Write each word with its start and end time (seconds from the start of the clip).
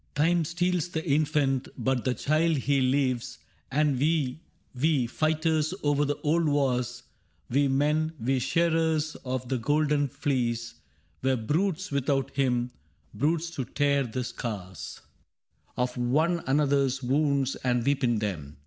Time 0.15 0.43
steals 0.43 0.87
the 0.89 1.07
infant, 1.07 1.67
but 1.77 2.05
the 2.05 2.15
child 2.15 2.57
he 2.57 2.81
leaves; 2.81 3.37
And 3.71 3.99
we, 3.99 4.39
we 4.73 5.05
fighters 5.05 5.75
over 5.83 6.01
of 6.01 6.13
old 6.23 6.47
wars— 6.47 7.03
We 7.51 7.67
men, 7.67 8.13
we 8.19 8.39
shearers 8.39 9.13
of 9.17 9.47
the 9.47 9.59
Golden 9.59 10.07
Fleece— 10.07 10.73
Were 11.23 11.35
brutes 11.35 11.91
without 11.91 12.31
him,— 12.31 12.71
brutes 13.13 13.51
to 13.51 13.63
tear 13.63 14.01
the 14.07 14.23
scars 14.23 15.01
Of 15.77 15.95
one 15.97 16.43
another's 16.47 17.03
wounds 17.03 17.55
and 17.57 17.85
weep 17.85 18.03
in 18.03 18.17
them. 18.17 18.57